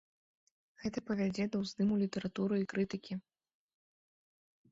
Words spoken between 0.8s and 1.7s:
Гэта павядзе да